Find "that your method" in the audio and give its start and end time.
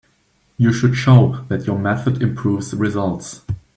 1.47-2.23